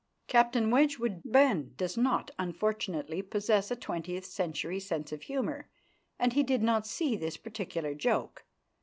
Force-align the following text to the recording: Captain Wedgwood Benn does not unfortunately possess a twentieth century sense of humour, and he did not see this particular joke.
Captain 0.25 0.71
Wedgwood 0.71 1.21
Benn 1.23 1.75
does 1.77 1.95
not 1.95 2.31
unfortunately 2.39 3.21
possess 3.21 3.69
a 3.69 3.75
twentieth 3.75 4.25
century 4.25 4.79
sense 4.79 5.11
of 5.11 5.21
humour, 5.21 5.69
and 6.17 6.33
he 6.33 6.41
did 6.41 6.63
not 6.63 6.87
see 6.87 7.15
this 7.15 7.37
particular 7.37 7.93
joke. 7.93 8.43